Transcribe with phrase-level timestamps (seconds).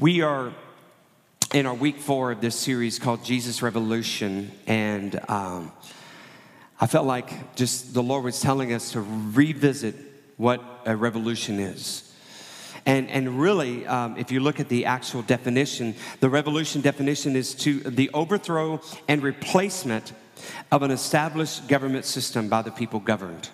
[0.00, 0.54] We are
[1.52, 5.72] in our week four of this series called Jesus Revolution, and um,
[6.80, 9.94] I felt like just the Lord was telling us to revisit
[10.38, 12.14] what a revolution is.
[12.86, 17.54] And, and really, um, if you look at the actual definition, the revolution definition is
[17.56, 20.14] to the overthrow and replacement
[20.72, 23.50] of an established government system by the people governed.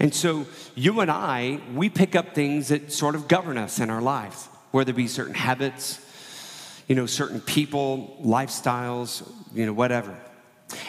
[0.00, 3.90] And so, you and I, we pick up things that sort of govern us in
[3.90, 6.04] our lives whether it be certain habits,
[6.86, 10.18] you know, certain people, lifestyles, you know, whatever.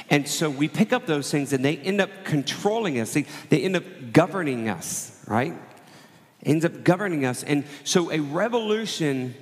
[0.10, 3.14] And so we pick up those things and they end up controlling us.
[3.14, 5.54] They, they end up governing us, right?
[6.44, 7.44] Ends up governing us.
[7.44, 9.36] And so a revolution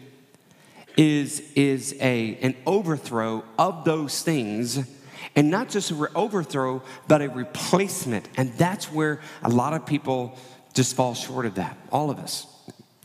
[0.95, 4.88] is, is a, an overthrow of those things.
[5.35, 8.27] And not just an overthrow, but a replacement.
[8.38, 10.38] And that's where a lot of people
[10.73, 11.77] just fall short of that.
[11.91, 12.48] All of us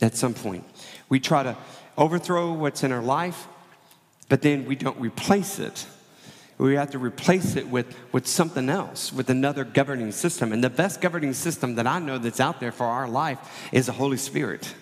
[0.01, 0.63] at some point.
[1.09, 1.57] We try to
[1.97, 3.47] overthrow what's in our life,
[4.29, 5.85] but then we don't replace it.
[6.57, 10.53] We have to replace it with, with something else, with another governing system.
[10.53, 13.39] And the best governing system that I know that's out there for our life
[13.71, 14.73] is the Holy Spirit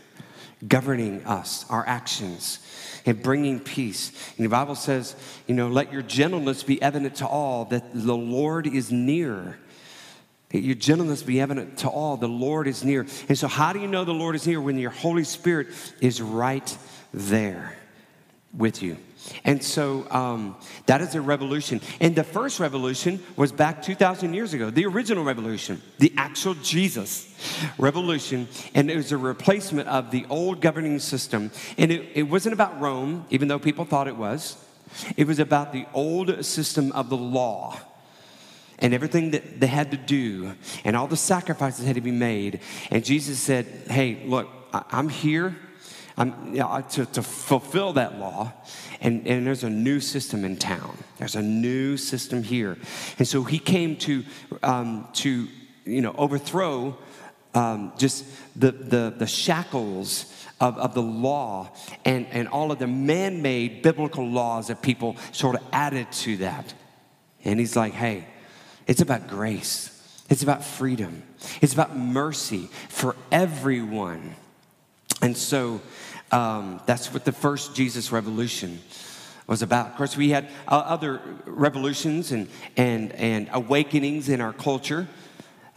[0.67, 2.59] governing us, our actions,
[3.05, 4.11] and bringing peace.
[4.37, 5.15] And the Bible says,
[5.47, 9.57] you know, let your gentleness be evident to all that the Lord is near.
[10.53, 12.17] Your gentleness be evident to all.
[12.17, 13.05] The Lord is near.
[13.29, 14.59] And so, how do you know the Lord is near?
[14.59, 15.67] When your Holy Spirit
[16.01, 16.77] is right
[17.13, 17.77] there
[18.53, 18.97] with you.
[19.43, 20.55] And so um,
[20.87, 21.79] that is a revolution.
[21.99, 27.33] And the first revolution was back 2,000 years ago, the original revolution, the actual Jesus
[27.77, 28.47] revolution.
[28.73, 31.51] And it was a replacement of the old governing system.
[31.77, 34.57] And it, it wasn't about Rome, even though people thought it was,
[35.15, 37.79] it was about the old system of the law
[38.81, 42.59] and everything that they had to do and all the sacrifices had to be made.
[42.89, 45.55] And Jesus said, Hey, look, I'm here
[46.17, 48.53] I'm, you know, to, to fulfill that law.
[48.99, 50.97] And, and there's a new system in town.
[51.17, 52.77] There's a new system here.
[53.17, 54.23] And so he came to,
[54.61, 55.47] um, to
[55.85, 56.97] you know, overthrow
[57.53, 58.25] um, just
[58.55, 61.71] the, the, the shackles of, of the law
[62.05, 66.37] and, and all of the man made biblical laws that people sort of added to
[66.37, 66.73] that.
[67.43, 68.27] And he's like, hey,
[68.87, 69.89] it's about grace,
[70.29, 71.23] it's about freedom,
[71.61, 74.35] it's about mercy for everyone.
[75.21, 75.81] And so
[76.31, 78.79] um, that's what the first Jesus revolution
[79.47, 79.87] was about.
[79.87, 82.47] Of course, we had uh, other revolutions and,
[82.77, 85.07] and, and awakenings in our culture.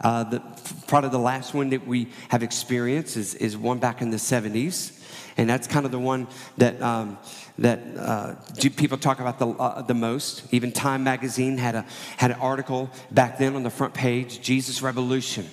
[0.01, 0.39] Uh, the,
[0.87, 4.17] part of the last one that we have experienced is, is one back in the
[4.17, 5.01] 70s.
[5.37, 7.17] And that's kind of the one that um,
[7.57, 8.35] that uh,
[8.75, 10.43] people talk about the, uh, the most.
[10.53, 11.85] Even Time magazine had, a,
[12.17, 15.49] had an article back then on the front page Jesus Revolution.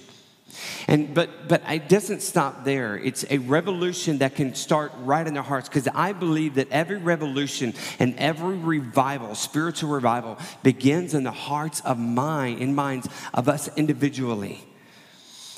[0.86, 2.98] And, but, but it doesn't stop there.
[2.98, 6.98] It's a revolution that can start right in their hearts because I believe that every
[6.98, 13.48] revolution and every revival, spiritual revival, begins in the hearts of mind, in minds of
[13.48, 14.62] us individually.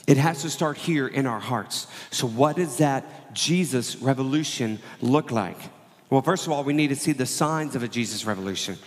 [0.06, 1.86] It has to start here in our hearts.
[2.10, 5.58] So, what does that Jesus revolution look like?
[6.10, 8.78] Well, first of all, we need to see the signs of a Jesus revolution.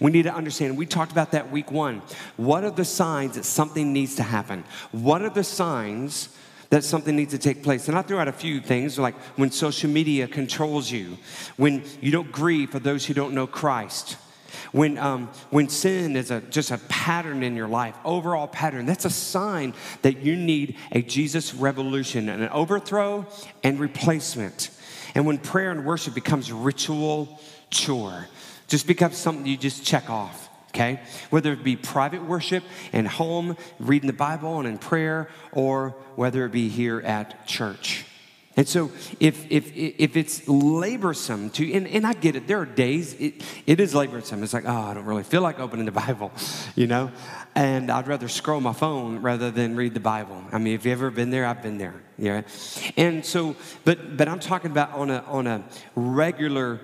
[0.00, 2.00] We need to understand, we talked about that week one.
[2.36, 4.64] What are the signs that something needs to happen?
[4.92, 6.34] What are the signs
[6.70, 7.88] that something needs to take place?
[7.88, 11.18] And I threw out a few things like when social media controls you,
[11.56, 14.16] when you don't grieve for those who don't know Christ.
[14.72, 19.04] When, um, when sin is a, just a pattern in your life, overall pattern, that's
[19.04, 23.26] a sign that you need a Jesus revolution, and an overthrow
[23.62, 24.70] and replacement.
[25.14, 27.40] And when prayer and worship becomes ritual,
[27.70, 28.28] chore,
[28.68, 31.00] just becomes something you just check off okay?
[31.30, 36.44] Whether it be private worship and home, reading the Bible and in prayer, or whether
[36.46, 38.04] it be here at church.
[38.56, 38.90] And so,
[39.20, 43.42] if, if, if it's laborsome to, and, and I get it, there are days it,
[43.64, 44.42] it is laborsome.
[44.42, 46.32] It's like, oh, I don't really feel like opening the Bible,
[46.74, 47.12] you know?
[47.54, 50.42] And I'd rather scroll my phone rather than read the Bible.
[50.52, 52.42] I mean, if you've ever been there, I've been there, yeah?
[52.96, 56.80] And so, but, but I'm talking about on a, on a regular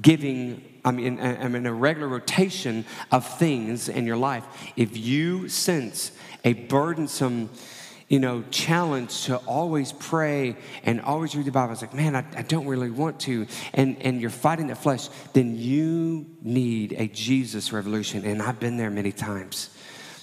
[0.00, 4.44] giving I mean, I'm in a regular rotation of things in your life.
[4.74, 6.12] If you sense
[6.44, 7.50] a burdensome,
[8.08, 11.72] you know, challenge to always pray and always read the Bible.
[11.72, 13.46] It's like, man, I, I don't really want to.
[13.74, 18.24] And, and you're fighting the flesh, then you need a Jesus revolution.
[18.24, 19.70] And I've been there many times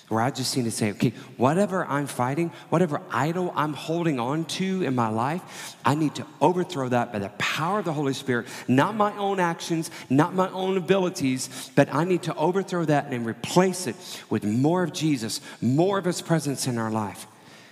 [0.08, 4.46] where I just need to say, okay, whatever I'm fighting, whatever idol I'm holding on
[4.46, 8.14] to in my life, I need to overthrow that by the power of the Holy
[8.14, 13.12] Spirit, not my own actions, not my own abilities, but I need to overthrow that
[13.12, 13.96] and replace it
[14.30, 17.26] with more of Jesus, more of His presence in our life.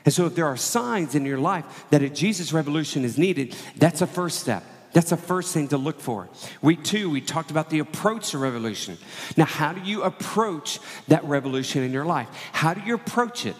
[0.05, 3.55] And so, if there are signs in your life that a Jesus revolution is needed,
[3.77, 4.63] that's a first step.
[4.91, 6.29] That's the first thing to look for.
[6.61, 8.97] Week two, we talked about the approach to revolution.
[9.37, 12.27] Now, how do you approach that revolution in your life?
[12.51, 13.55] How do you approach it?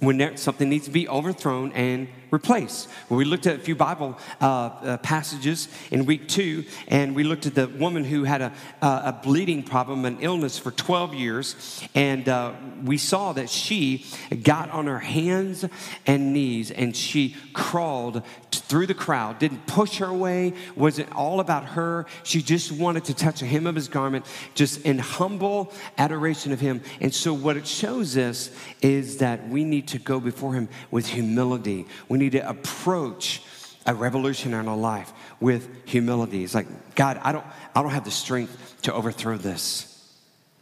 [0.00, 2.88] when there, something needs to be overthrown and replaced.
[3.08, 7.24] Well, we looked at a few Bible uh, uh, passages in week two, and we
[7.24, 11.14] looked at the woman who had a, uh, a bleeding problem, an illness for 12
[11.14, 12.52] years, and uh,
[12.84, 14.06] we saw that she
[14.42, 15.64] got on her hands
[16.06, 21.64] and knees and she crawled through the crowd, didn't push her away, wasn't all about
[21.64, 22.06] her.
[22.22, 24.24] She just wanted to touch the hem of his garment,
[24.54, 26.80] just in humble adoration of him.
[27.00, 28.50] And so, what it shows us
[28.80, 31.86] is that we need to go before him with humility.
[32.08, 33.42] We need to approach
[33.86, 36.44] a revolution in our life with humility.
[36.44, 37.44] It's like, God, I don't,
[37.74, 39.86] I don't have the strength to overthrow this.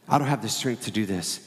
[0.08, 1.44] I don't have the strength to do this.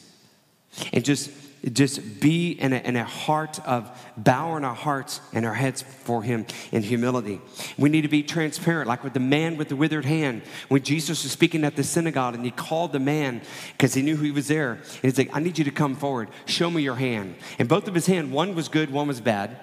[0.94, 1.32] And just
[1.74, 6.24] just be in a, in a heart of bowing our hearts and our heads for
[6.24, 7.40] him in humility.
[7.78, 10.42] We need to be transparent, like with the man with the withered hand.
[10.70, 13.42] When Jesus was speaking at the synagogue and he called the man
[13.74, 14.74] because he knew he was there.
[14.74, 16.30] And he's like, I need you to come forward.
[16.46, 17.36] Show me your hand.
[17.60, 19.56] And both of his hand, one was good, one was bad.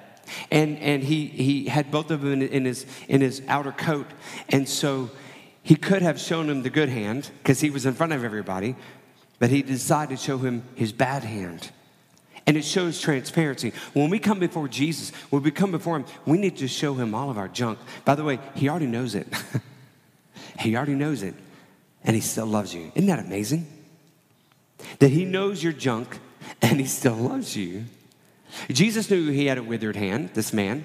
[0.50, 4.06] And, and he, he had both of them in, in his, in his outer coat.
[4.48, 5.10] And so
[5.62, 8.76] he could have shown him the good hand because he was in front of everybody,
[9.38, 11.70] but he decided to show him his bad hand.
[12.48, 13.75] And it shows transparency.
[13.92, 17.14] When we come before Jesus, when we come before Him, we need to show Him
[17.14, 17.78] all of our junk.
[18.06, 19.28] By the way, He already knows it.
[20.58, 21.34] he already knows it.
[22.02, 22.90] And He still loves you.
[22.94, 23.66] Isn't that amazing?
[24.98, 26.19] That He knows your junk
[26.62, 27.84] and He still loves you.
[28.68, 30.84] Jesus knew he had a withered hand, this man.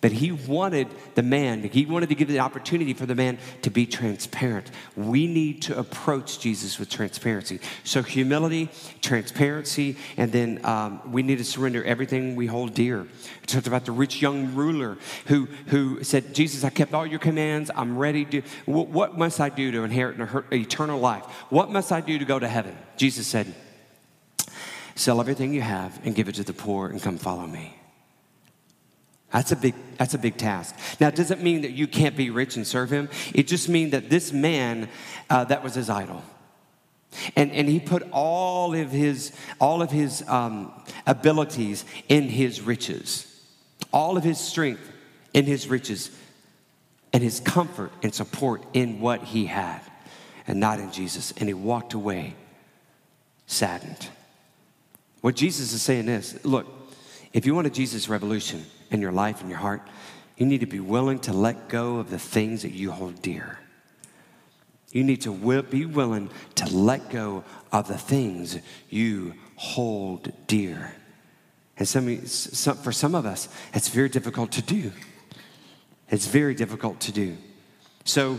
[0.00, 3.70] But he wanted the man, he wanted to give the opportunity for the man to
[3.70, 4.70] be transparent.
[4.96, 7.60] We need to approach Jesus with transparency.
[7.84, 8.70] So, humility,
[9.00, 13.02] transparency, and then um, we need to surrender everything we hold dear.
[13.02, 17.18] We talked about the rich young ruler who, who said, Jesus, I kept all your
[17.18, 17.70] commands.
[17.74, 18.42] I'm ready to.
[18.64, 20.18] What, what must I do to inherit
[20.52, 21.24] eternal life?
[21.50, 22.76] What must I do to go to heaven?
[22.96, 23.54] Jesus said,
[24.96, 27.76] Sell everything you have and give it to the poor and come follow me.
[29.30, 30.74] That's a big, that's a big task.
[30.98, 33.10] Now, it doesn't mean that you can't be rich and serve him.
[33.34, 34.88] It just means that this man,
[35.28, 36.22] uh, that was his idol.
[37.34, 40.72] And, and he put all of his, all of his um,
[41.06, 43.26] abilities in his riches,
[43.92, 44.90] all of his strength
[45.34, 46.10] in his riches,
[47.12, 49.80] and his comfort and support in what he had,
[50.46, 51.32] and not in Jesus.
[51.36, 52.34] And he walked away
[53.46, 54.08] saddened.
[55.26, 56.68] What Jesus is saying is look,
[57.32, 59.82] if you want a Jesus revolution, in your life and your heart,
[60.36, 63.58] you need to be willing to let go of the things that you hold dear.
[64.92, 67.42] You need to be willing to let go
[67.72, 68.56] of the things
[68.88, 70.94] you hold dear.
[71.76, 74.92] And some, some, for some of us, it's very difficult to do.
[76.08, 77.36] It's very difficult to do.
[78.04, 78.38] So,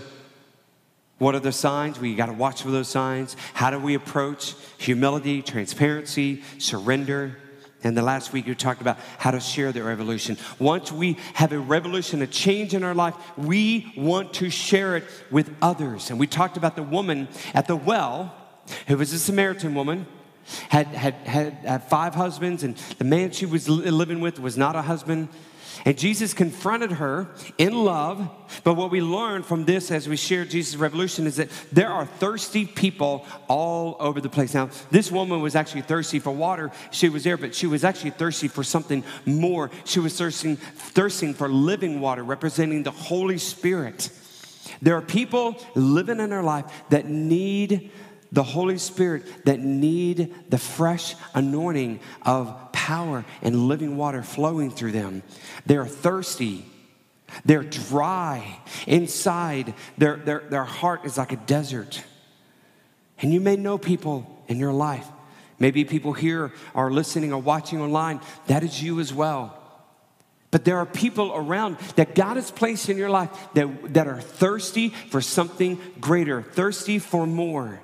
[1.18, 2.00] what are the signs?
[2.00, 3.36] We got to watch for those signs.
[3.54, 7.38] How do we approach humility, transparency, surrender?
[7.84, 10.38] And the last week, you talked about how to share the revolution.
[10.60, 15.06] Once we have a revolution, a change in our life, we want to share it
[15.32, 16.10] with others.
[16.10, 18.36] And we talked about the woman at the well,
[18.88, 20.06] who was a Samaritan woman,
[20.70, 24.76] had, had, had, had five husbands, and the man she was living with was not
[24.76, 25.30] a husband.
[25.86, 27.28] And Jesus confronted her
[27.58, 28.30] in love.
[28.64, 32.06] But what we learned from this as we share Jesus' revolution is that there are
[32.06, 34.54] thirsty people all over the place.
[34.54, 36.72] Now, this woman was actually thirsty for water.
[36.92, 39.70] She was there, but she was actually thirsty for something more.
[39.86, 44.10] She was thirsting, thirsting for living water, representing the Holy Spirit.
[44.82, 47.92] There are people living in their life that need
[48.32, 54.94] the Holy Spirit that need the fresh anointing of power and living water flowing through
[54.94, 55.22] them.
[55.66, 56.66] They're thirsty.
[57.44, 58.62] They're dry.
[58.88, 62.02] Inside, their, their, their heart is like a desert.
[63.22, 65.06] And you may know people in your life.
[65.60, 68.22] Maybe people here are listening or watching online.
[68.46, 69.62] That is you as well.
[70.50, 74.22] But there are people around that God has placed in your life that, that are
[74.22, 77.82] thirsty for something greater, thirsty for more.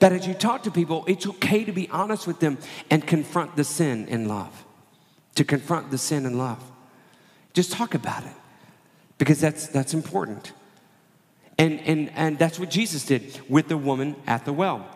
[0.00, 2.58] That as you talk to people, it's okay to be honest with them
[2.90, 4.64] and confront the sin in love.
[5.36, 6.62] To confront the sin in love.
[7.52, 8.34] Just talk about it
[9.18, 10.52] because that's, that's important.
[11.58, 14.86] And, and, and that's what Jesus did with the woman at the well.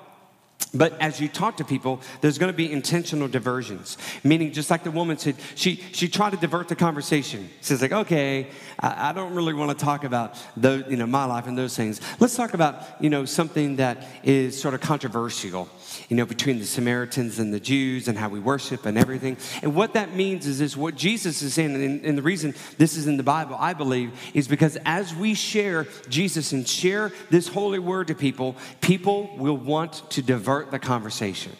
[0.73, 3.97] But as you talk to people, there's going to be intentional diversions.
[4.25, 7.49] Meaning, just like the woman said, she, she tried to divert the conversation.
[7.61, 8.49] She's like, okay,
[8.80, 11.76] I, I don't really want to talk about those, you know, my life and those
[11.76, 12.00] things.
[12.18, 15.68] Let's talk about, you know, something that is sort of controversial,
[16.08, 19.37] you know, between the Samaritans and the Jews and how we worship and everything.
[19.62, 22.96] And what that means is this what Jesus is saying, and, and the reason this
[22.96, 27.49] is in the Bible, I believe, is because as we share Jesus and share this
[27.49, 31.52] holy word to people, people will want to divert the conversation.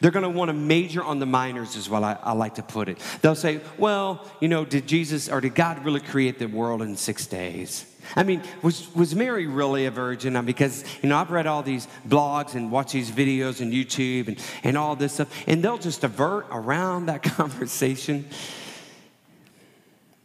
[0.00, 2.62] They're going to want to major on the minors, is what I, I, like to
[2.62, 2.98] put it.
[3.22, 6.96] They'll say, well, you know, did Jesus or did God really create the world in
[6.96, 7.84] six days?
[8.16, 10.36] I mean, was, was Mary really a virgin?
[10.36, 13.72] I mean, because, you know, I've read all these blogs and watched these videos on
[13.72, 18.28] YouTube and, and all this stuff, and they'll just divert around that conversation.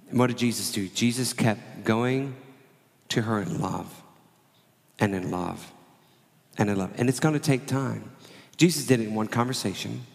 [0.09, 0.87] And what did Jesus do?
[0.87, 2.35] Jesus kept going
[3.09, 4.03] to her in love
[4.99, 5.71] and in love
[6.57, 6.91] and in love.
[6.97, 8.11] And it's going to take time.
[8.57, 10.05] Jesus did it in one conversation.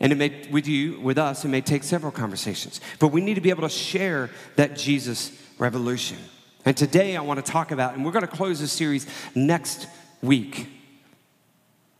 [0.00, 2.80] And it may, with you, with us, it may take several conversations.
[2.98, 6.18] But we need to be able to share that Jesus revolution.
[6.64, 9.88] And today I want to talk about, and we're going to close this series next
[10.22, 10.68] week.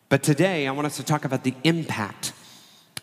[0.08, 2.32] But today I want us to talk about the impact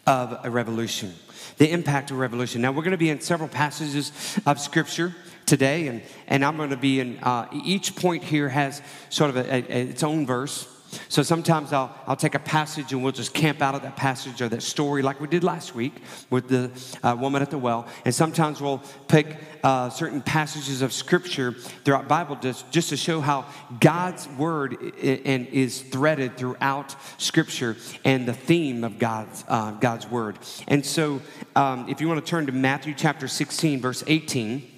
[0.08, 1.14] of a revolution.
[1.58, 2.62] The impact of revolution.
[2.62, 4.12] Now we're going to be in several passages
[4.46, 8.82] of Scripture today, and, and I'm going to be in uh, each point here has
[9.10, 10.68] sort of a, a, its own verse.
[11.10, 14.42] So sometimes I'll, I'll take a passage and we'll just camp out of that passage
[14.42, 15.94] or that story like we did last week
[16.30, 16.72] with the
[17.04, 17.88] uh, woman at the well.
[18.06, 23.22] And sometimes we'll pick uh, certain passages of scripture throughout Bible just, just to show
[23.22, 23.46] how
[23.80, 24.74] God's word
[25.04, 30.38] and is threaded throughout scripture and the theme of God's, uh, God's word.
[30.68, 31.22] And so
[31.56, 34.72] um, if you want to turn to Matthew chapter 16, verse 18.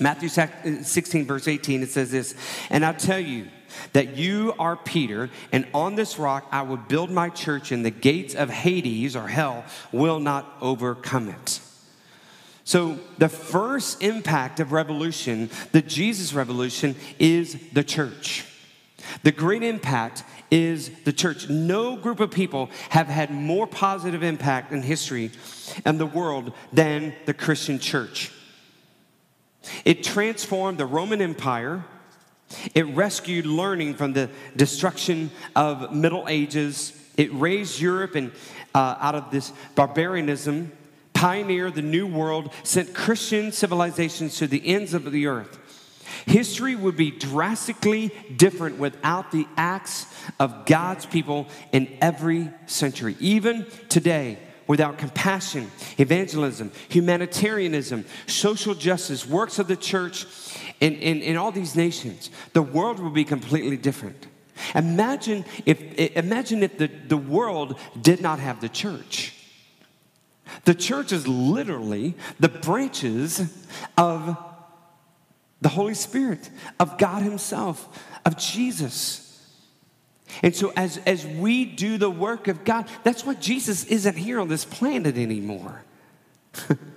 [0.00, 2.34] Matthew 16, verse 18, it says this,
[2.70, 3.48] and I tell you
[3.92, 7.90] that you are Peter, and on this rock I will build my church, and the
[7.90, 11.60] gates of Hades or hell will not overcome it.
[12.64, 18.46] So, the first impact of revolution, the Jesus revolution, is the church.
[19.24, 21.48] The great impact is the church.
[21.48, 25.32] No group of people have had more positive impact in history
[25.84, 28.30] and the world than the Christian church.
[29.84, 31.84] It transformed the Roman Empire.
[32.74, 36.92] It rescued learning from the destruction of Middle Ages.
[37.16, 38.32] It raised Europe and
[38.74, 40.72] uh, out of this barbarianism,
[41.12, 45.58] pioneered the New World, sent Christian civilizations to the ends of the earth.
[46.26, 50.06] History would be drastically different without the acts
[50.38, 53.16] of God's people in every century.
[53.18, 60.26] Even today, without compassion, evangelism, humanitarianism, social justice, works of the church
[60.82, 64.26] in, in, in all these nations, the world will be completely different.
[64.74, 65.80] Imagine if,
[66.16, 69.32] imagine if the, the world did not have the church.
[70.64, 73.48] The church is literally the branches
[73.96, 74.36] of
[75.60, 79.40] the Holy Spirit, of God Himself, of Jesus.
[80.42, 84.40] And so, as, as we do the work of God, that's why Jesus isn't here
[84.40, 85.84] on this planet anymore.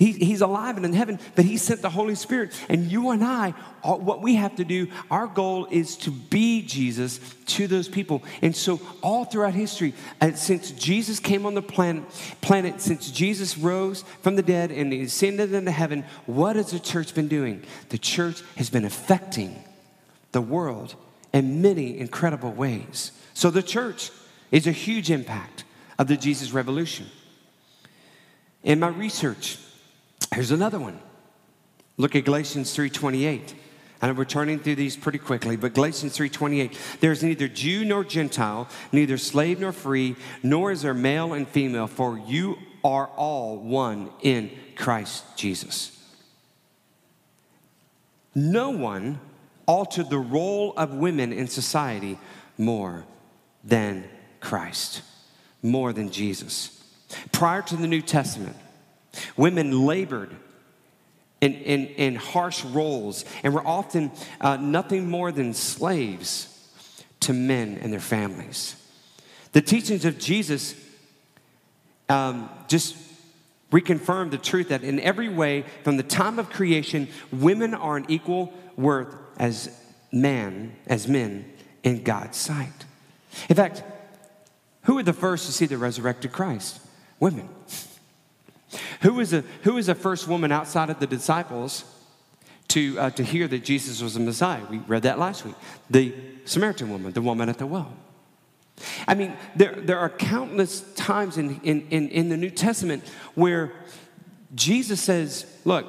[0.00, 2.58] he, he's alive and in heaven, but He sent the Holy Spirit.
[2.70, 3.50] And you and I,
[3.82, 8.22] what we have to do, our goal is to be Jesus to those people.
[8.40, 9.92] And so, all throughout history,
[10.22, 12.04] uh, since Jesus came on the planet,
[12.40, 17.14] planet, since Jesus rose from the dead and ascended into heaven, what has the church
[17.14, 17.62] been doing?
[17.90, 19.62] The church has been affecting
[20.32, 20.94] the world
[21.34, 23.12] in many incredible ways.
[23.34, 24.10] So the church
[24.50, 25.64] is a huge impact
[25.98, 27.04] of the Jesus revolution.
[28.62, 29.58] In my research,
[30.32, 31.00] here's another one.
[31.96, 33.54] Look at Galatians 3:28.
[34.02, 38.66] And we're turning through these pretty quickly, but Galatians 3:28, there's neither Jew nor Gentile,
[38.92, 44.08] neither slave nor free, nor is there male and female, for you are all one
[44.22, 45.98] in Christ Jesus.
[48.34, 49.20] No one
[49.66, 52.18] altered the role of women in society
[52.56, 53.04] more
[53.62, 54.08] than
[54.40, 55.02] Christ,
[55.62, 56.82] more than Jesus.
[57.32, 58.56] Prior to the New Testament,
[59.36, 60.34] women labored
[61.40, 66.46] in, in, in harsh roles and were often uh, nothing more than slaves
[67.20, 68.76] to men and their families.
[69.52, 70.74] The teachings of Jesus
[72.08, 72.96] um, just
[73.72, 78.06] reconfirmed the truth that in every way, from the time of creation, women are an
[78.08, 79.76] equal worth as
[80.12, 81.50] man, as men
[81.82, 82.84] in God's sight.
[83.48, 83.82] In fact,
[84.82, 86.80] who were the first to see the resurrected Christ?
[87.20, 87.48] Women.
[89.00, 91.84] Who was, a, who was the first woman outside of the disciples
[92.68, 94.62] to, uh, to hear that Jesus was the Messiah.
[94.70, 95.54] We read that last week.
[95.88, 96.14] The
[96.44, 97.92] Samaritan woman, the woman at the well.
[99.06, 103.72] I mean, there, there are countless times in, in, in, in the New Testament where
[104.54, 105.86] Jesus says, Look,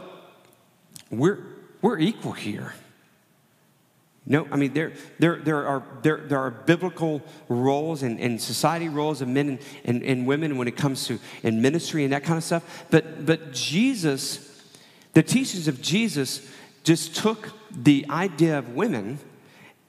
[1.09, 1.39] we're,
[1.81, 2.73] we're equal here.
[4.25, 8.87] No, I mean, there, there, there, are, there, there are biblical roles and, and society
[8.87, 12.23] roles of men and, and, and women when it comes to in ministry and that
[12.23, 12.85] kind of stuff.
[12.91, 14.63] But, but Jesus,
[15.13, 16.47] the teachings of Jesus
[16.83, 19.17] just took the idea of women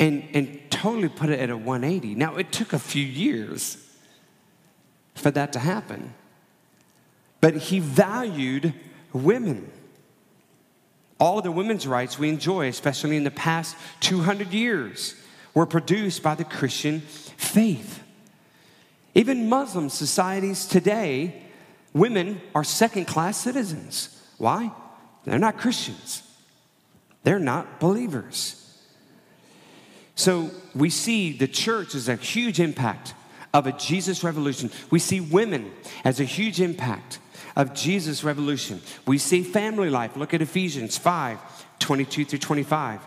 [0.00, 2.14] and, and totally put it at a 180.
[2.14, 3.76] Now, it took a few years
[5.14, 6.14] for that to happen,
[7.42, 8.72] but he valued
[9.12, 9.70] women.
[11.22, 15.14] All of the women's rights we enjoy, especially in the past 200 years,
[15.54, 18.02] were produced by the Christian faith.
[19.14, 21.44] Even Muslim societies today,
[21.92, 24.20] women are second class citizens.
[24.38, 24.72] Why?
[25.24, 26.24] They're not Christians,
[27.22, 28.58] they're not believers.
[30.16, 33.14] So we see the church as a huge impact
[33.54, 34.72] of a Jesus revolution.
[34.90, 35.70] We see women
[36.04, 37.20] as a huge impact
[37.56, 38.80] of Jesus revolution.
[39.06, 40.16] We see family life.
[40.16, 41.38] Look at Ephesians 5
[41.78, 43.00] 22 through 25.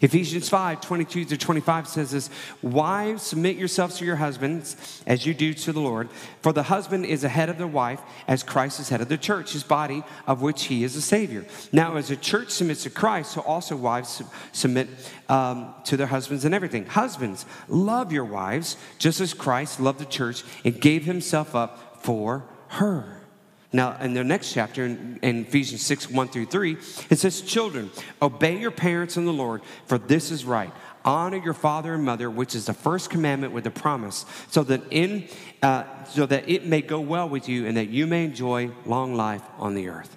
[0.00, 2.30] Ephesians 5 22 to 25 says this
[2.62, 6.08] Wives, submit yourselves to your husbands as you do to the Lord.
[6.40, 9.18] For the husband is the head of the wife, as Christ is head of the
[9.18, 11.44] church, his body, of which he is the Savior.
[11.72, 14.88] Now, as the church submits to Christ, so also wives submit
[15.28, 16.86] um, to their husbands and everything.
[16.86, 22.46] Husbands, love your wives, just as Christ loved the church and gave himself up for
[22.68, 23.25] her.
[23.72, 26.76] Now, in the next chapter, in, Ephesians 6 1 through 3,
[27.10, 27.90] it says, Children,
[28.22, 30.72] obey your parents in the Lord, for this is right.
[31.04, 34.82] Honor your father and mother, which is the first commandment with the promise, so that,
[34.90, 35.28] in,
[35.62, 39.14] uh, so that it may go well with you and that you may enjoy long
[39.14, 40.16] life on the earth.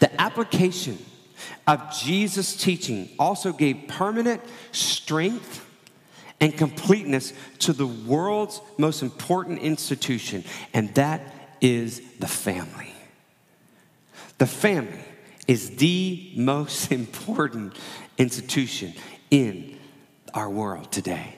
[0.00, 0.98] The application
[1.66, 4.42] of Jesus' teaching also gave permanent
[4.72, 5.64] strength
[6.40, 12.92] and completeness to the world's most important institution, and that is the family.
[14.36, 15.00] The family
[15.48, 17.74] is the most important
[18.18, 18.92] institution
[19.30, 19.78] in
[20.34, 21.36] our world today.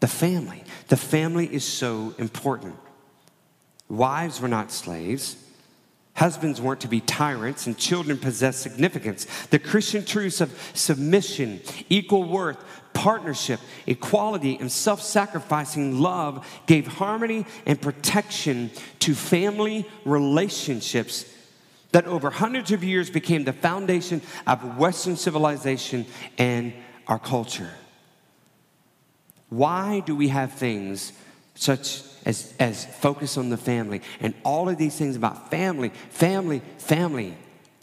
[0.00, 0.64] The family.
[0.88, 2.74] The family is so important.
[3.88, 5.36] Wives were not slaves.
[6.14, 9.26] Husbands weren't to be tyrants, and children possess significance.
[9.46, 17.46] The Christian truths of submission, equal worth, partnership, equality, and self sacrificing love gave harmony
[17.66, 18.70] and protection
[19.00, 21.24] to family relationships
[21.92, 26.06] that over hundreds of years became the foundation of Western civilization
[26.38, 26.72] and
[27.06, 27.70] our culture.
[29.48, 31.12] Why do we have things
[31.54, 36.62] such as, as focus on the family and all of these things about family, family,
[36.78, 37.36] family?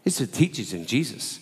[0.03, 1.39] This is teaches in Jesus.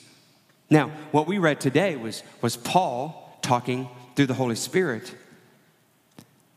[0.70, 5.14] Now, what we read today was, was Paul talking through the Holy Spirit.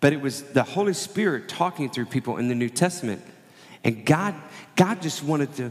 [0.00, 3.22] But it was the Holy Spirit talking through people in the New Testament.
[3.84, 4.34] And God,
[4.76, 5.70] God just wanted to,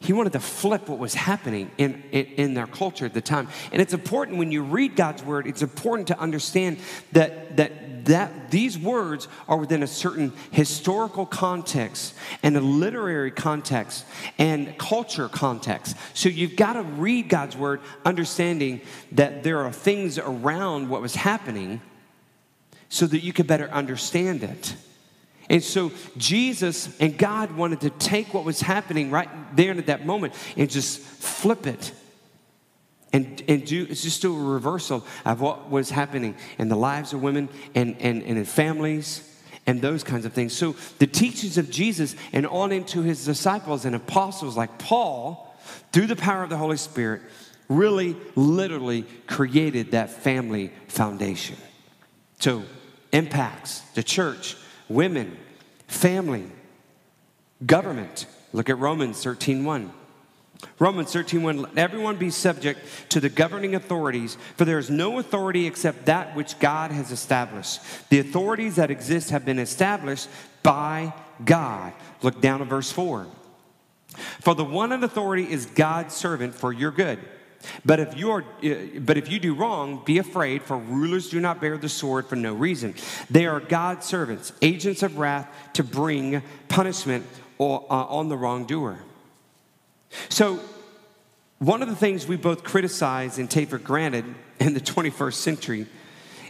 [0.00, 3.48] he wanted to flip what was happening in, in, in, their culture at the time.
[3.72, 6.78] And it's important when you read God's word, it's important to understand
[7.12, 14.06] that, that, that these words are within a certain historical context and a literary context
[14.38, 15.96] and culture context.
[16.14, 18.82] So you've got to read God's word understanding
[19.12, 21.80] that there are things around what was happening
[22.88, 24.76] so that you could better understand it.
[25.50, 29.86] And so Jesus and God wanted to take what was happening right there and at
[29.86, 31.92] that moment and just flip it.
[33.12, 37.14] And, and do it's just do a reversal of what was happening in the lives
[37.14, 39.24] of women and, and, and in families
[39.66, 40.52] and those kinds of things.
[40.52, 45.56] So the teachings of Jesus and on into his disciples and apostles like Paul,
[45.92, 47.22] through the power of the Holy Spirit,
[47.68, 51.56] really literally created that family foundation.
[52.40, 52.62] So
[53.12, 54.56] impacts the church
[54.88, 55.36] women,
[55.86, 56.46] family,
[57.64, 58.26] government.
[58.52, 59.90] Look at Romans 13:1.
[60.78, 65.66] Romans 13:1 let everyone be subject to the governing authorities for there is no authority
[65.66, 67.80] except that which God has established.
[68.08, 70.28] The authorities that exist have been established
[70.62, 71.12] by
[71.44, 71.92] God.
[72.22, 73.26] Look down at verse 4.
[74.40, 77.18] For the one in authority is God's servant for your good.
[77.84, 81.40] But if you are, uh, but if you do wrong, be afraid, for rulers do
[81.40, 82.94] not bear the sword for no reason.
[83.30, 87.26] They are God's servants, agents of wrath to bring punishment
[87.58, 89.00] uh, on the wrongdoer.
[90.28, 90.60] So,
[91.58, 94.24] one of the things we both criticize and take for granted
[94.60, 95.86] in the 21st century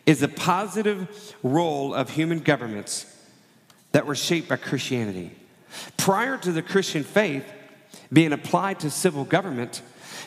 [0.04, 3.06] is the positive role of human governments
[3.92, 5.30] that were shaped by Christianity.
[5.96, 7.44] Prior to the Christian faith,
[8.12, 9.82] being applied to civil government,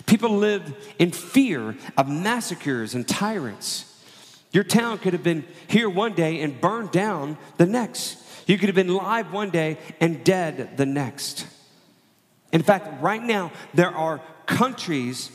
[0.05, 3.87] people lived in fear of massacres and tyrants.
[4.51, 8.17] Your town could have been here one day and burned down the next.
[8.47, 11.47] You could have been live one day and dead the next.
[12.51, 15.31] In fact, right now, there are countries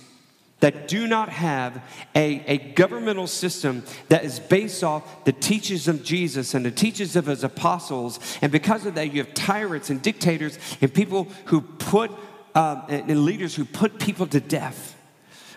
[0.61, 1.83] that do not have
[2.14, 7.14] a, a governmental system that is based off the teachings of Jesus and the teachings
[7.14, 8.18] of his apostles.
[8.40, 12.11] And because of that, you have tyrants and dictators and people who put,
[12.57, 14.97] um, and leaders who put people to death.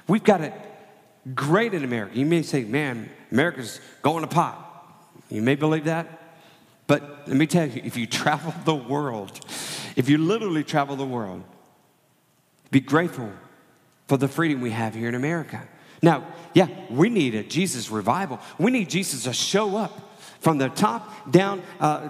[0.07, 0.53] We've got it
[1.33, 2.17] great in America.
[2.17, 4.65] You may say, man, America's going to pot.
[5.29, 6.07] You may believe that.
[6.87, 9.39] But let me tell you, if you travel the world,
[9.95, 11.43] if you literally travel the world,
[12.69, 13.31] be grateful
[14.07, 15.65] for the freedom we have here in America.
[16.01, 18.39] Now, yeah, we need a Jesus revival.
[18.57, 20.08] We need Jesus to show up
[20.39, 22.09] from the top down, uh,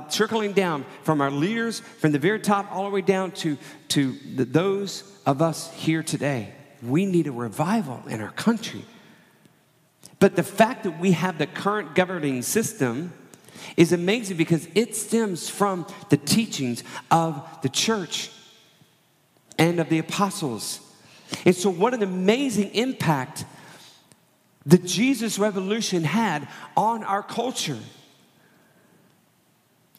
[0.53, 3.57] down from our leaders, from the very top all the way down to,
[3.89, 6.53] to the, those of us here today.
[6.81, 8.85] We need a revival in our country.
[10.19, 13.13] But the fact that we have the current governing system
[13.77, 18.31] is amazing because it stems from the teachings of the church
[19.57, 20.79] and of the apostles.
[21.45, 23.45] And so, what an amazing impact
[24.65, 27.77] the Jesus revolution had on our culture.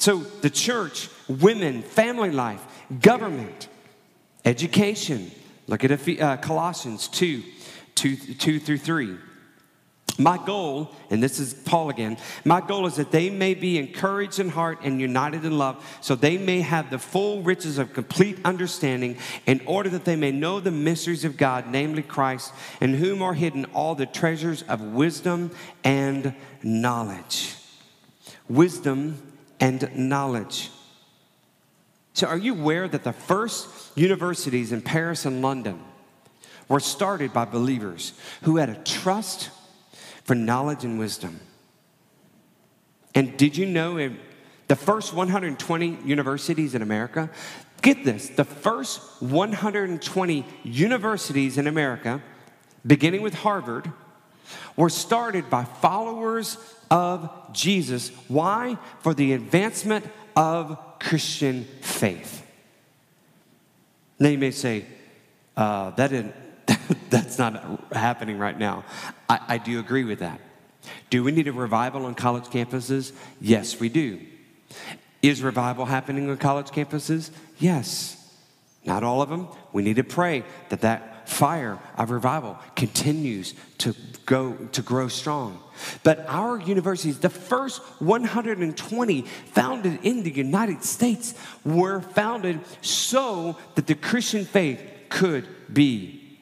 [0.00, 2.64] So, the church, women, family life,
[3.02, 3.68] government,
[4.46, 5.30] education.
[5.66, 7.42] Look at uh, Colossians 2
[7.96, 9.18] 2, 2 through 3.
[10.18, 14.38] My goal, and this is Paul again, my goal is that they may be encouraged
[14.38, 18.38] in heart and united in love, so they may have the full riches of complete
[18.42, 23.20] understanding, in order that they may know the mysteries of God, namely Christ, in whom
[23.20, 25.50] are hidden all the treasures of wisdom
[25.84, 27.54] and knowledge.
[28.48, 29.29] Wisdom
[29.61, 30.70] and knowledge.
[32.14, 35.81] So, are you aware that the first universities in Paris and London
[36.68, 39.51] were started by believers who had a trust?
[40.31, 41.40] for knowledge and wisdom.
[43.16, 44.12] And did you know
[44.68, 47.29] the first 120 universities in America?
[47.83, 52.23] Get this the first 120 universities in America,
[52.87, 53.90] beginning with Harvard,
[54.76, 56.56] were started by followers
[56.90, 58.10] of Jesus.
[58.28, 58.78] Why?
[59.00, 62.46] For the advancement of Christian faith.
[64.18, 64.84] Now you may say,
[65.56, 66.34] uh, that didn't
[67.10, 68.84] that's not happening right now.
[69.28, 70.40] I, I do agree with that.
[71.08, 73.12] Do we need a revival on college campuses?
[73.40, 74.20] Yes, we do.
[75.22, 77.30] Is revival happening on college campuses?
[77.58, 78.16] Yes.
[78.84, 79.48] Not all of them.
[79.72, 83.94] We need to pray that that fire of revival continues to
[84.26, 85.62] go to grow strong.
[86.02, 93.86] But our universities, the first 120 founded in the United States, were founded so that
[93.86, 96.38] the Christian faith could be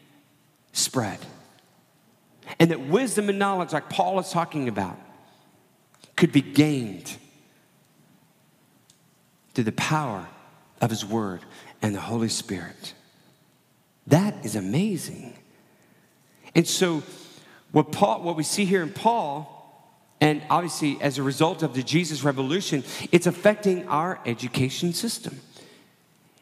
[0.72, 1.18] spread.
[2.59, 4.98] And that wisdom and knowledge, like Paul is talking about,
[6.16, 7.16] could be gained
[9.55, 10.27] through the power
[10.81, 11.42] of his word
[11.83, 12.94] and the Holy Spirit.
[14.09, 15.35] That is amazing.
[16.55, 17.03] And so,
[17.73, 19.55] what, Paul, what we see here in Paul,
[20.21, 25.38] and obviously as a result of the Jesus revolution, it's affecting our education system.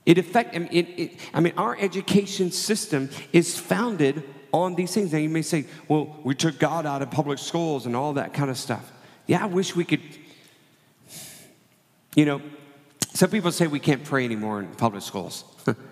[0.07, 4.95] It affect, I mean, it, it, I mean, our education system is founded on these
[4.95, 5.13] things.
[5.13, 8.33] Now you may say, well, we took God out of public schools and all that
[8.33, 8.93] kind of stuff.
[9.27, 10.01] Yeah, I wish we could.
[12.15, 12.43] You know,
[13.13, 15.45] some people say we can't pray anymore in public schools.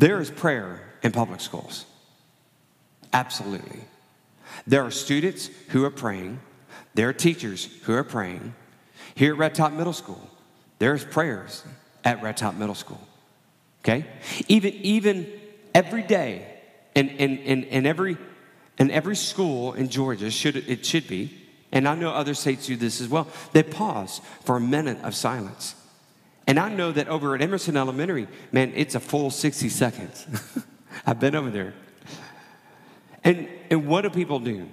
[0.00, 1.84] there is prayer in public schools.
[3.12, 3.80] Absolutely.
[4.66, 6.40] There are students who are praying,
[6.94, 8.54] there are teachers who are praying.
[9.14, 10.30] Here at Red Top Middle School,
[10.78, 11.62] there's prayers
[12.02, 13.00] at Red Top Middle School.
[13.84, 14.06] Okay?
[14.48, 15.30] Even, even
[15.74, 16.46] every day,
[16.94, 18.16] and, and, and, and, every,
[18.78, 21.36] and every school in Georgia, should, it should be,
[21.72, 25.14] and I know other states do this as well, they pause for a minute of
[25.14, 25.74] silence.
[26.46, 30.26] And I know that over at Emerson Elementary, man, it's a full 60 seconds.
[31.06, 31.74] I've been over there.
[33.22, 34.68] And, and what do people do?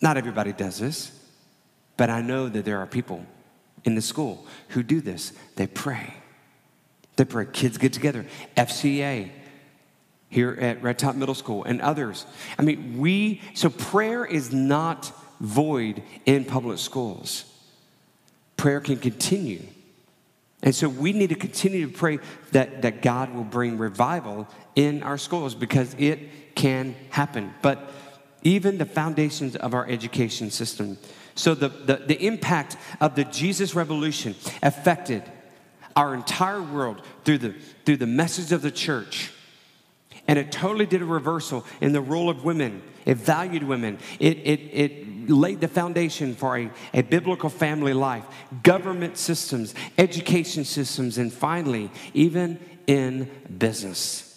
[0.00, 1.18] Not everybody does this,
[1.96, 3.24] but I know that there are people
[3.84, 5.32] in the school who do this.
[5.56, 6.14] They pray.
[7.16, 7.46] They pray.
[7.52, 8.26] Kids get together.
[8.56, 9.30] FCA
[10.28, 12.26] here at Red Top Middle School and others.
[12.58, 17.44] I mean, we, so prayer is not void in public schools.
[18.56, 19.62] Prayer can continue.
[20.62, 22.18] And so we need to continue to pray
[22.52, 27.52] that, that God will bring revival in our schools because it can happen.
[27.62, 27.90] But
[28.42, 30.98] even the foundations of our education system.
[31.34, 35.22] So the, the, the impact of the Jesus revolution affected
[35.96, 39.32] our entire world through the, through the message of the church.
[40.28, 42.82] And it totally did a reversal in the role of women.
[43.04, 43.98] It valued women.
[44.20, 48.24] It, it, it laid the foundation for a, a biblical family life,
[48.62, 54.28] government systems, education systems, and finally, even in business.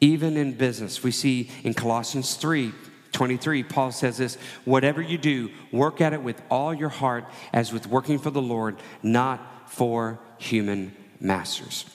[0.00, 1.02] Even in business.
[1.02, 2.72] We see in Colossians 3
[3.12, 7.72] 23, Paul says this whatever you do, work at it with all your heart as
[7.72, 11.86] with working for the Lord, not for human masters.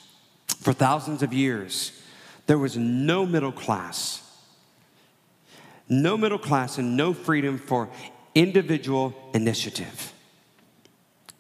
[0.62, 1.92] For thousands of years,
[2.48, 4.24] there was no middle class,
[5.90, 7.90] no middle class, and no freedom for
[8.36, 10.14] individual initiative.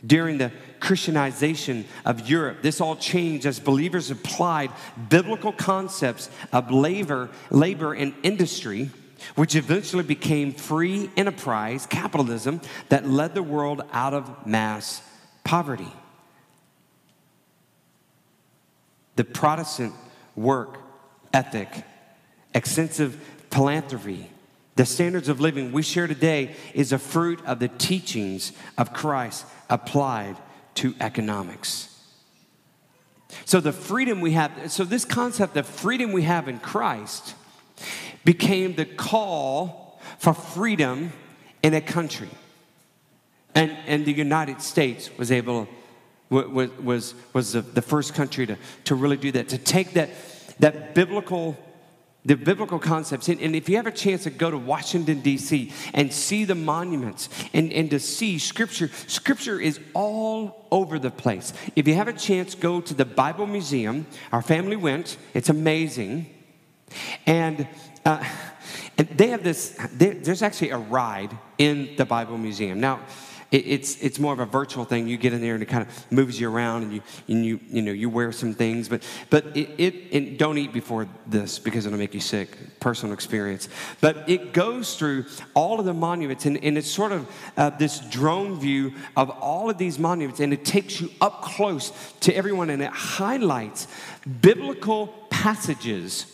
[0.05, 4.71] During the Christianization of Europe, this all changed as believers applied
[5.09, 8.89] biblical concepts of labor, labor and industry
[9.35, 15.01] which eventually became free enterprise capitalism that led the world out of mass
[15.43, 15.91] poverty.
[19.15, 19.93] The Protestant
[20.35, 20.77] work
[21.33, 21.67] ethic,
[22.53, 24.29] extensive philanthropy,
[24.79, 29.45] the standards of living we share today is a fruit of the teachings of Christ
[29.69, 30.37] applied
[30.75, 32.01] to economics.
[33.43, 37.35] So, the freedom we have, so this concept of freedom we have in Christ
[38.23, 41.11] became the call for freedom
[41.61, 42.29] in a country.
[43.53, 45.67] And, and the United States was able,
[46.29, 50.09] was, was, was the, the first country to, to really do that, to take that,
[50.59, 51.57] that biblical
[52.29, 53.27] the biblical concepts.
[53.27, 56.53] And, and, if you have a chance to go to Washington, D.C., and see the
[56.53, 61.53] monuments and, and to see scripture, scripture is all over the place.
[61.75, 64.05] If you have a chance, go to the Bible Museum.
[64.31, 66.29] Our family went, it's amazing.
[67.25, 67.67] And
[68.05, 68.23] uh,
[68.99, 72.79] and they have this, there's actually a ride in the Bible Museum.
[72.79, 72.99] Now,
[73.51, 75.07] it's, it's more of a virtual thing.
[75.07, 77.59] You get in there and it kind of moves you around and you, and you,
[77.69, 78.88] you, know, you wear some things.
[78.88, 79.69] But, but it,
[80.13, 82.79] it, don't eat before this because it'll make you sick.
[82.79, 83.67] Personal experience.
[84.01, 87.99] But it goes through all of the monuments and, and it's sort of uh, this
[87.99, 92.69] drone view of all of these monuments and it takes you up close to everyone
[92.69, 93.88] and it highlights
[94.41, 96.25] biblical passages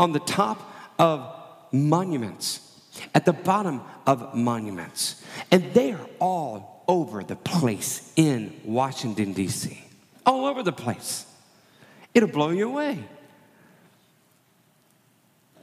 [0.00, 1.34] on the top of
[1.72, 2.67] monuments,
[3.14, 5.22] at the bottom of monuments.
[5.50, 9.82] And they are all over the place in Washington, D.C.
[10.24, 11.26] All over the place.
[12.14, 13.04] It'll blow you away.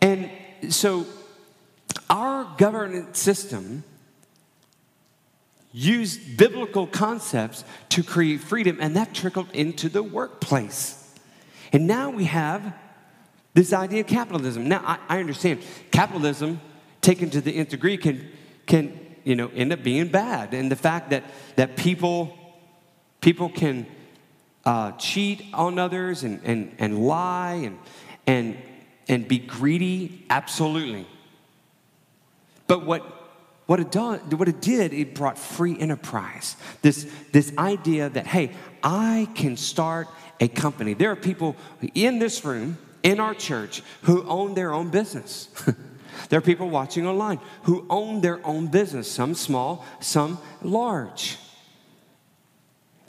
[0.02, 0.30] And
[0.69, 1.06] so,
[2.10, 3.84] our governance system
[5.71, 11.13] used biblical concepts to create freedom, and that trickled into the workplace.
[11.74, 12.74] And now we have
[13.54, 14.69] this idea of capitalism.
[14.69, 16.62] Now, I, I understand capitalism,
[17.06, 18.28] taken to the nth degree, can,
[18.65, 20.54] can you know, end up being bad.
[20.54, 21.24] And the fact that,
[21.56, 22.36] that people,
[23.22, 23.86] people can
[24.65, 27.78] uh, cheat on others and, and, and lie and,
[28.26, 28.58] and,
[29.08, 31.06] and be greedy, absolutely.
[32.65, 33.04] But what,
[33.68, 36.58] what, it done, what it did, it brought free enterprise.
[36.82, 38.52] This, this idea that, hey,
[38.84, 40.08] I can start
[40.39, 40.96] a company.
[40.96, 41.56] There are people
[41.94, 45.50] in this room in our church who own their own business.
[46.30, 51.38] there are people watching online who own their own business, some small, some large.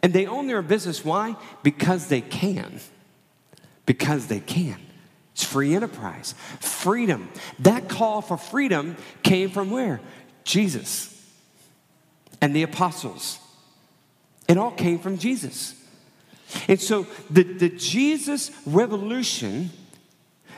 [0.03, 1.05] And they own their business.
[1.05, 1.37] Why?
[1.63, 2.81] Because they can.
[3.87, 4.81] Because they can.
[5.33, 7.29] It's free enterprise, freedom.
[7.59, 10.01] That call for freedom came from where?
[10.45, 11.13] Jesus
[12.41, 13.39] and the apostles.
[14.49, 15.75] It all came from Jesus.
[16.69, 19.71] And so the, the Jesus revolution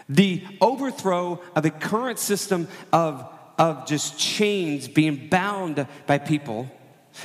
[0.08, 6.70] the overthrow of the current system of, of just chains being bound by people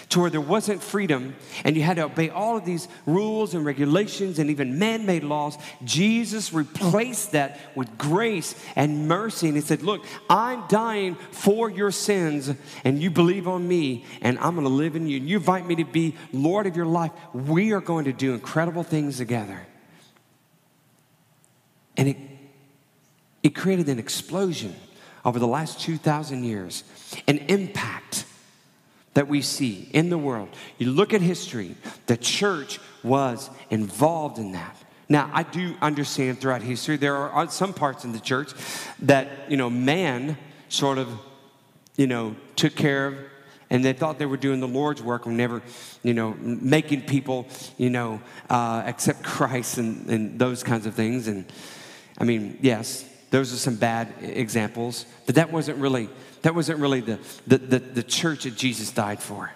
[0.10, 3.66] to where there wasn't freedom and you had to obey all of these rules and
[3.66, 9.48] regulations and even man made laws, Jesus replaced that with grace and mercy.
[9.48, 12.52] And He said, Look, I'm dying for your sins,
[12.84, 15.18] and you believe on me, and I'm going to live in you.
[15.18, 17.12] And you invite me to be Lord of your life.
[17.34, 19.68] We are going to do incredible things together.
[21.96, 22.18] And it
[23.44, 24.76] it created an explosion
[25.26, 26.84] over the last 2,000 years,
[27.28, 28.26] an impact
[29.14, 30.50] that we see in the world.
[30.78, 31.76] You look at history,
[32.08, 34.76] the church was involved in that.
[35.08, 38.54] Now, I do understand throughout history there are some parts in the church
[39.00, 40.38] that, you know, man
[40.70, 41.08] sort of,
[41.96, 43.16] you know, took care of
[43.70, 45.62] and they thought they were doing the Lord's work and never,
[46.04, 51.28] you know, making people, you know, uh, accept Christ and, and those kinds of things.
[51.28, 51.46] And
[52.18, 56.08] I mean, yes, those are some bad examples, but that wasn't really,
[56.44, 57.18] that wasn't really the,
[57.48, 59.52] the, the, the church that Jesus died for.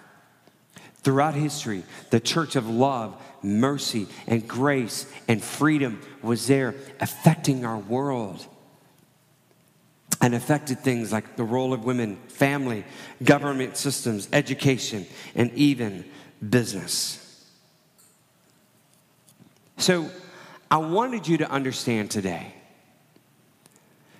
[1.03, 7.77] Throughout history, the church of love, mercy, and grace and freedom was there affecting our
[7.77, 8.47] world
[10.21, 12.83] and affected things like the role of women, family,
[13.23, 16.03] government systems, education, and even
[16.49, 17.45] business.
[19.77, 20.09] So,
[20.71, 22.55] I wanted you to understand today.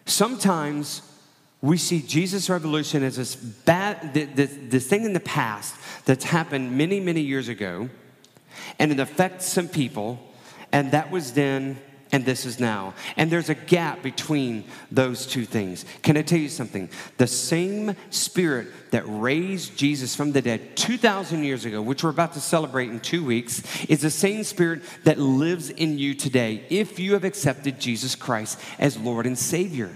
[0.07, 1.01] Sometimes
[1.61, 6.77] we see Jesus' revolution as this bad, this, this thing in the past that's happened
[6.77, 7.89] many, many years ago,
[8.79, 10.19] and it affects some people,
[10.71, 11.77] and that was then
[12.11, 12.93] and this is now.
[13.15, 15.85] And there's a gap between those two things.
[16.01, 16.89] Can I tell you something?
[17.17, 22.33] The same spirit that raised Jesus from the dead 2,000 years ago, which we're about
[22.33, 26.99] to celebrate in two weeks, is the same spirit that lives in you today if
[26.99, 29.95] you have accepted Jesus Christ as Lord and Savior.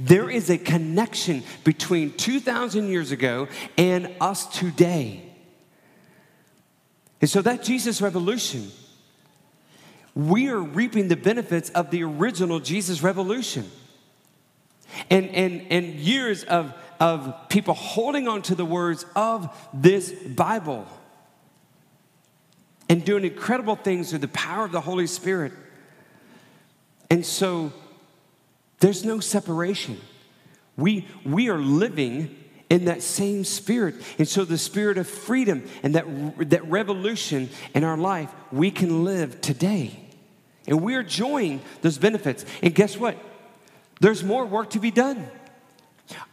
[0.00, 5.24] There is a connection between 2,000 years ago and us today.
[7.20, 8.70] And so that Jesus revolution
[10.18, 13.70] we are reaping the benefits of the original Jesus revolution.
[15.10, 20.88] And, and, and years of, of people holding on to the words of this Bible
[22.88, 25.52] and doing incredible things through the power of the Holy Spirit.
[27.10, 27.72] And so
[28.80, 30.00] there's no separation.
[30.76, 32.36] We, we are living
[32.68, 33.94] in that same spirit.
[34.18, 39.04] And so the spirit of freedom and that, that revolution in our life, we can
[39.04, 40.06] live today.
[40.68, 42.44] And we're enjoying those benefits.
[42.62, 43.16] And guess what?
[44.00, 45.28] There's more work to be done.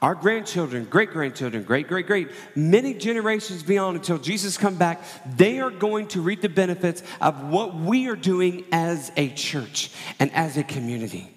[0.01, 5.01] Our grandchildren, great grandchildren, great, great, great, many generations beyond until Jesus come back,
[5.35, 9.91] they are going to reap the benefits of what we are doing as a church
[10.19, 11.34] and as a community.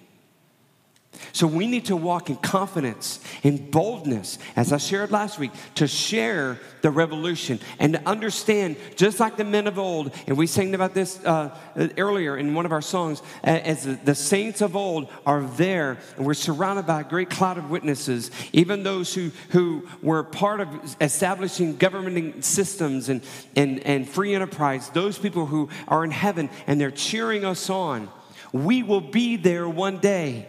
[1.31, 5.87] So we need to walk in confidence, in boldness, as I shared last week, to
[5.87, 10.73] share the revolution and to understand, just like the men of old, and we sang
[10.73, 11.55] about this uh,
[11.97, 16.33] earlier in one of our songs, as the saints of old are there, and we're
[16.33, 21.75] surrounded by a great cloud of witnesses, even those who, who were part of establishing
[21.75, 23.21] governing systems and,
[23.55, 28.09] and, and free enterprise, those people who are in heaven and they're cheering us on.
[28.51, 30.47] We will be there one day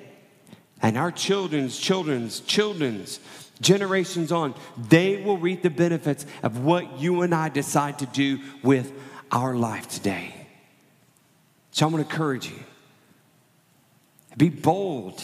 [0.82, 3.20] and our children's children's children's
[3.60, 4.54] generations on,
[4.88, 8.92] they will reap the benefits of what you and I decide to do with
[9.30, 10.34] our life today.
[11.70, 12.58] So I'm going to encourage you.
[14.36, 15.22] Be bold,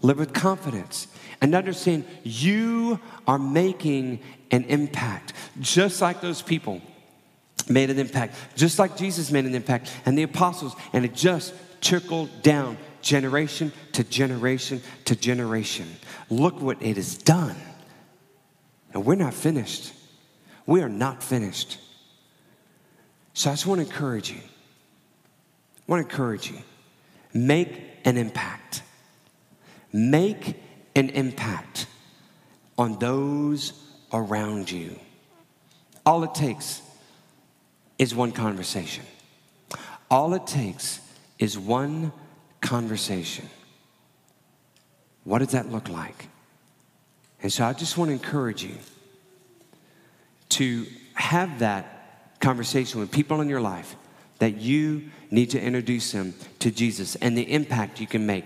[0.00, 1.06] live with confidence,
[1.40, 6.80] and understand you are making an impact, just like those people
[7.68, 11.54] made an impact, just like Jesus made an impact, and the apostles, and it just
[11.80, 15.88] trickled down generation to generation to generation.
[16.30, 17.56] Look what it has done.
[18.92, 19.92] And we're not finished.
[20.66, 21.78] We are not finished.
[23.34, 24.38] So I just want to encourage you.
[24.38, 26.58] I want to encourage you.
[27.34, 28.82] Make an impact.
[29.92, 30.62] Make
[30.94, 31.86] an impact
[32.78, 33.72] on those
[34.12, 34.98] around you.
[36.04, 36.82] All it takes
[37.98, 39.04] is one conversation.
[40.10, 41.00] All it takes
[41.38, 42.12] is one
[42.62, 43.50] conversation.
[45.24, 46.28] What does that look like?
[47.42, 48.76] And so I just want to encourage you
[50.50, 53.96] to have that conversation with people in your life
[54.38, 58.44] that you need to introduce them to Jesus and the impact you can make.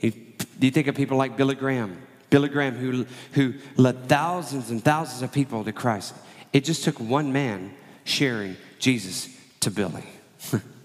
[0.00, 0.12] Do
[0.60, 2.02] you think of people like Billy Graham?
[2.30, 6.14] Billy Graham, who, who led thousands and thousands of people to Christ.
[6.52, 9.28] It just took one man sharing Jesus
[9.60, 10.04] to Billy.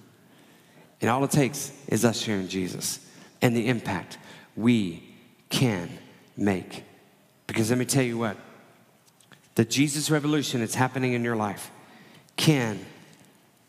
[1.04, 2.98] And all it takes is us sharing Jesus
[3.42, 4.18] and the impact
[4.56, 5.04] we
[5.50, 5.90] can
[6.38, 6.86] make.
[7.46, 8.38] Because let me tell you what
[9.56, 11.72] the Jesus revolution that's happening in your life
[12.38, 12.80] can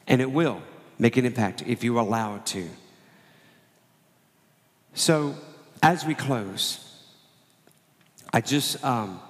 [0.07, 0.63] and it will
[0.97, 2.71] make an impact if you allow it to.
[4.95, 5.35] So,
[5.83, 7.03] as we close,
[8.33, 9.21] I just um,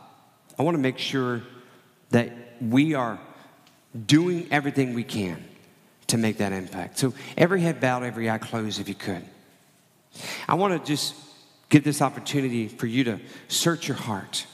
[0.59, 1.41] I want to make sure
[2.11, 3.19] that we are
[4.07, 5.43] doing everything we can
[6.09, 6.99] to make that impact.
[6.99, 9.25] So every head bowed, every eye closed, if you could.
[10.47, 11.15] I want to just
[11.69, 14.47] give this opportunity for you to search your heart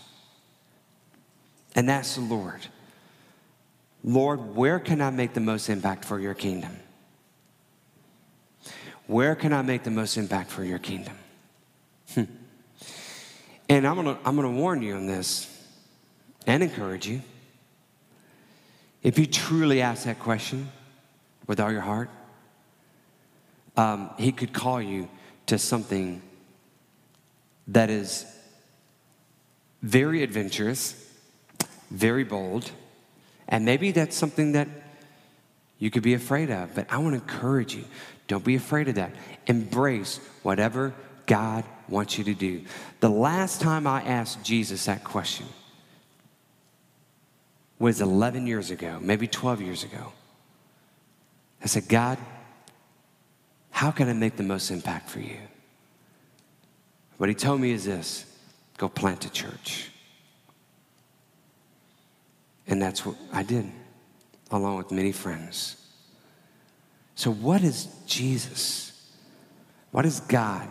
[1.75, 2.61] and ask the Lord,
[4.03, 6.77] Lord, where can I make the most impact for your kingdom?
[9.07, 11.17] Where can I make the most impact for your kingdom?
[12.15, 12.25] Hmm.
[13.69, 15.47] And I'm gonna, I'm gonna warn you on this
[16.47, 17.23] and encourage you.
[19.03, 20.71] If you truly ask that question,
[21.51, 22.09] with all your heart,
[23.77, 25.09] um, He could call you
[25.47, 26.23] to something
[27.67, 28.25] that is
[29.83, 31.11] very adventurous
[31.91, 32.71] very bold.
[33.49, 34.69] And maybe that's something that
[35.79, 37.85] you could be afraid of, but I want to encourage you
[38.29, 39.13] don't be afraid of that.
[39.47, 40.95] Embrace whatever
[41.27, 42.63] God wants you to do.
[43.01, 45.47] The last time I asked Jesus that question
[47.79, 50.13] was 11 years ago, maybe 12 years ago.
[51.63, 52.19] I said, God,
[53.71, 55.39] how can I make the most impact for you?
[57.19, 58.25] What he told me is this
[58.77, 59.91] go plant a church.
[62.67, 63.71] And that's what I did,
[64.51, 65.77] along with many friends.
[67.15, 68.87] So, what is Jesus?
[69.91, 70.69] What is God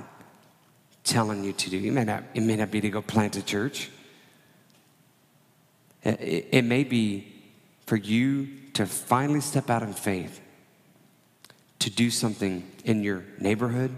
[1.04, 1.78] telling you to do?
[1.78, 3.92] It may not, it may not be to go plant a church.
[6.04, 7.32] It, it may be
[7.86, 10.40] for you to finally step out in faith
[11.80, 13.96] to do something in your neighborhood,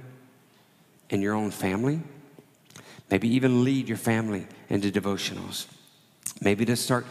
[1.09, 1.99] in your own family,
[3.09, 5.67] maybe even lead your family into devotionals.
[6.39, 7.05] Maybe to start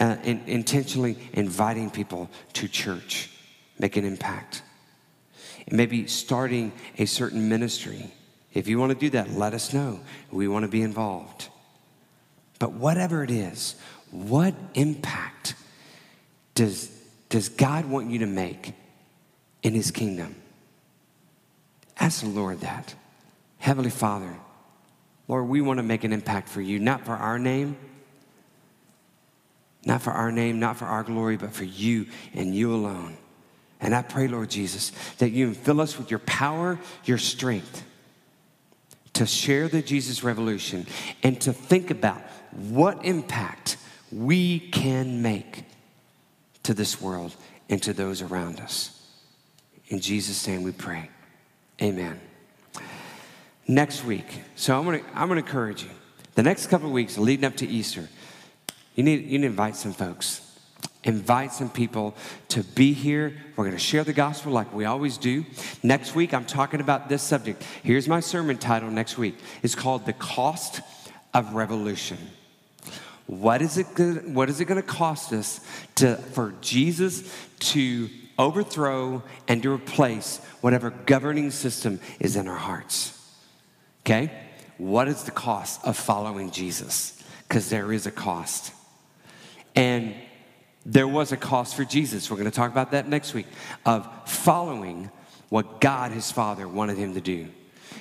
[0.00, 3.30] uh, in, intentionally inviting people to church,
[3.78, 4.62] make an impact
[5.70, 8.12] maybe starting a certain ministry.
[8.52, 10.00] If you want to do that, let us know.
[10.30, 11.48] We want to be involved.
[12.58, 13.74] But whatever it is,
[14.10, 15.54] what impact
[16.54, 16.90] does,
[17.28, 18.74] does God want you to make
[19.64, 20.36] in His kingdom?
[21.98, 22.94] Ask the Lord that.
[23.58, 24.36] Heavenly Father,
[25.26, 27.76] Lord, we want to make an impact for you, not for our name,
[29.84, 33.16] not for our name, not for our glory, but for you and you alone.
[33.80, 37.84] And I pray, Lord Jesus, that you fill us with your power, your strength
[39.14, 40.86] to share the Jesus revolution
[41.22, 42.20] and to think about
[42.52, 43.76] what impact
[44.12, 45.64] we can make
[46.64, 47.34] to this world
[47.68, 48.93] and to those around us.
[49.88, 51.10] In Jesus' name we pray.
[51.82, 52.20] Amen.
[53.66, 55.90] Next week, so I'm gonna, I'm gonna encourage you.
[56.34, 58.08] The next couple weeks leading up to Easter,
[58.94, 60.44] you need, you need to invite some folks
[61.04, 62.14] invite some people
[62.48, 63.34] to be here.
[63.56, 65.44] We're going to share the gospel like we always do.
[65.82, 67.62] Next week, I'm talking about this subject.
[67.82, 69.36] Here's my sermon title next week.
[69.62, 70.80] It's called The Cost
[71.32, 72.18] of Revolution.
[73.26, 73.86] What is it,
[74.28, 75.60] what is it going to cost us
[75.96, 77.30] to, for Jesus
[77.60, 78.08] to
[78.38, 83.18] overthrow and to replace whatever governing system is in our hearts?
[84.02, 84.30] Okay?
[84.78, 87.22] What is the cost of following Jesus?
[87.48, 88.72] Because there is a cost.
[89.76, 90.14] And
[90.86, 92.30] there was a cost for Jesus.
[92.30, 93.46] We're going to talk about that next week
[93.86, 95.10] of following
[95.48, 97.48] what God, his Father, wanted him to do.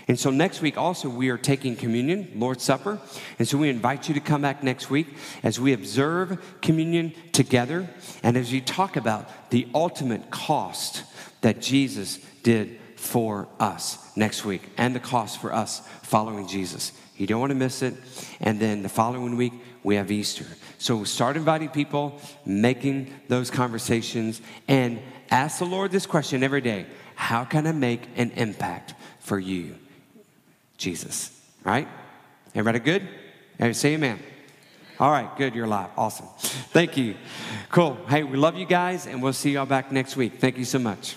[0.07, 2.99] And so next week also we are taking communion, Lord's Supper.
[3.39, 5.07] And so we invite you to come back next week
[5.43, 7.89] as we observe communion together
[8.21, 11.03] and as we talk about the ultimate cost
[11.41, 16.93] that Jesus did for us next week and the cost for us following Jesus.
[17.17, 17.93] You don't want to miss it.
[18.39, 20.45] And then the following week, we have Easter.
[20.77, 24.99] So start inviting people, making those conversations, and
[25.29, 26.85] ask the Lord this question every day
[27.15, 29.75] How can I make an impact for you,
[30.77, 31.31] Jesus?
[31.63, 31.87] Right?
[32.55, 33.07] Everybody good?
[33.55, 34.19] Everybody say amen.
[34.99, 35.55] All right, good.
[35.55, 35.89] You're alive.
[35.97, 36.27] Awesome.
[36.37, 37.15] Thank you.
[37.69, 37.97] Cool.
[38.07, 40.39] Hey, we love you guys, and we'll see y'all back next week.
[40.39, 41.15] Thank you so much.